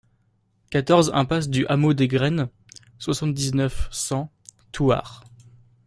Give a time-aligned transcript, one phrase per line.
[0.71, 2.49] quatorze impasse du Hameau des Graines,
[2.97, 4.31] soixante-dix-neuf, cent,
[4.71, 5.23] Thouars